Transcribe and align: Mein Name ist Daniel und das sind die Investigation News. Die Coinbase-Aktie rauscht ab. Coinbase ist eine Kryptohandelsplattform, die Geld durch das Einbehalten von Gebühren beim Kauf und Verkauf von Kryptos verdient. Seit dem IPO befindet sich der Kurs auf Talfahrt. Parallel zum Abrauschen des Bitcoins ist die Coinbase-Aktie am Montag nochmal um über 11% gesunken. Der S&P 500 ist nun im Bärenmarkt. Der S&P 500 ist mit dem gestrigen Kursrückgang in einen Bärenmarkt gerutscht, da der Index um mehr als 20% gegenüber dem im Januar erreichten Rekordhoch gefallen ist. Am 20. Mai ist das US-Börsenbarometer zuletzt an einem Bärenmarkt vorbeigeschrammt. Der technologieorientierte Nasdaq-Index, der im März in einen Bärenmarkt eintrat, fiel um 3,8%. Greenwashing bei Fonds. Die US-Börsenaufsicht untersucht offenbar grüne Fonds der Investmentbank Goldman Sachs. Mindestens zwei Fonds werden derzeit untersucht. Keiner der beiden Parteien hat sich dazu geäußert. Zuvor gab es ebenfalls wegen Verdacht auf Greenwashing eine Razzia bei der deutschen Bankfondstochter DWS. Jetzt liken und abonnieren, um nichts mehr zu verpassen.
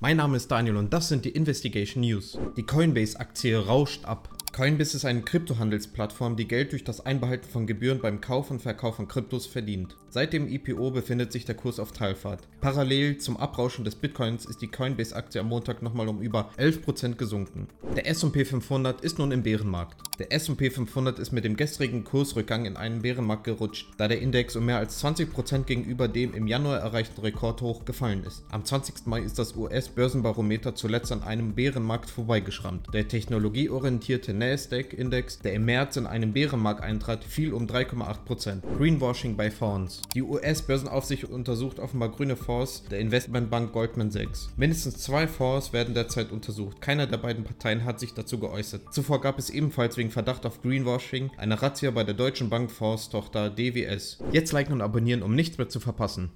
Mein 0.00 0.18
Name 0.18 0.36
ist 0.36 0.48
Daniel 0.52 0.76
und 0.76 0.92
das 0.92 1.08
sind 1.08 1.24
die 1.24 1.30
Investigation 1.30 2.04
News. 2.04 2.38
Die 2.56 2.62
Coinbase-Aktie 2.62 3.58
rauscht 3.58 4.04
ab. 4.04 4.28
Coinbase 4.52 4.96
ist 4.96 5.04
eine 5.04 5.22
Kryptohandelsplattform, 5.22 6.36
die 6.36 6.46
Geld 6.46 6.70
durch 6.70 6.84
das 6.84 7.04
Einbehalten 7.04 7.48
von 7.50 7.66
Gebühren 7.66 8.00
beim 8.00 8.20
Kauf 8.20 8.52
und 8.52 8.62
Verkauf 8.62 8.94
von 8.94 9.08
Kryptos 9.08 9.46
verdient. 9.46 9.96
Seit 10.08 10.32
dem 10.32 10.46
IPO 10.46 10.92
befindet 10.92 11.32
sich 11.32 11.46
der 11.46 11.56
Kurs 11.56 11.80
auf 11.80 11.90
Talfahrt. 11.90 12.46
Parallel 12.60 13.18
zum 13.18 13.38
Abrauschen 13.38 13.84
des 13.84 13.96
Bitcoins 13.96 14.46
ist 14.46 14.62
die 14.62 14.68
Coinbase-Aktie 14.68 15.40
am 15.40 15.48
Montag 15.48 15.82
nochmal 15.82 16.06
um 16.06 16.22
über 16.22 16.50
11% 16.58 17.16
gesunken. 17.16 17.66
Der 17.96 18.06
S&P 18.06 18.44
500 18.44 19.00
ist 19.00 19.18
nun 19.18 19.32
im 19.32 19.42
Bärenmarkt. 19.42 20.07
Der 20.18 20.32
S&P 20.32 20.70
500 20.70 21.20
ist 21.20 21.30
mit 21.30 21.44
dem 21.44 21.56
gestrigen 21.56 22.02
Kursrückgang 22.02 22.64
in 22.64 22.76
einen 22.76 23.02
Bärenmarkt 23.02 23.44
gerutscht, 23.44 23.86
da 23.98 24.08
der 24.08 24.20
Index 24.20 24.56
um 24.56 24.64
mehr 24.64 24.78
als 24.78 25.00
20% 25.04 25.62
gegenüber 25.62 26.08
dem 26.08 26.34
im 26.34 26.48
Januar 26.48 26.78
erreichten 26.78 27.20
Rekordhoch 27.20 27.84
gefallen 27.84 28.24
ist. 28.24 28.42
Am 28.50 28.64
20. 28.64 29.06
Mai 29.06 29.20
ist 29.20 29.38
das 29.38 29.54
US-Börsenbarometer 29.54 30.74
zuletzt 30.74 31.12
an 31.12 31.22
einem 31.22 31.54
Bärenmarkt 31.54 32.10
vorbeigeschrammt. 32.10 32.88
Der 32.92 33.06
technologieorientierte 33.06 34.34
Nasdaq-Index, 34.34 35.38
der 35.38 35.52
im 35.52 35.66
März 35.66 35.96
in 35.96 36.08
einen 36.08 36.32
Bärenmarkt 36.32 36.82
eintrat, 36.82 37.22
fiel 37.22 37.52
um 37.52 37.68
3,8%. 37.68 38.62
Greenwashing 38.76 39.36
bei 39.36 39.52
Fonds. 39.52 40.02
Die 40.16 40.24
US-Börsenaufsicht 40.24 41.26
untersucht 41.26 41.78
offenbar 41.78 42.10
grüne 42.10 42.34
Fonds 42.34 42.82
der 42.90 42.98
Investmentbank 42.98 43.72
Goldman 43.72 44.10
Sachs. 44.10 44.48
Mindestens 44.56 44.98
zwei 44.98 45.28
Fonds 45.28 45.72
werden 45.72 45.94
derzeit 45.94 46.32
untersucht. 46.32 46.80
Keiner 46.80 47.06
der 47.06 47.18
beiden 47.18 47.44
Parteien 47.44 47.84
hat 47.84 48.00
sich 48.00 48.14
dazu 48.14 48.40
geäußert. 48.40 48.92
Zuvor 48.92 49.20
gab 49.20 49.38
es 49.38 49.50
ebenfalls 49.50 49.96
wegen 49.96 50.07
Verdacht 50.10 50.46
auf 50.46 50.62
Greenwashing 50.62 51.30
eine 51.36 51.60
Razzia 51.60 51.90
bei 51.90 52.04
der 52.04 52.14
deutschen 52.14 52.50
Bankfondstochter 52.50 53.50
DWS. 53.50 54.18
Jetzt 54.32 54.52
liken 54.52 54.72
und 54.72 54.82
abonnieren, 54.82 55.22
um 55.22 55.34
nichts 55.34 55.58
mehr 55.58 55.68
zu 55.68 55.80
verpassen. 55.80 56.30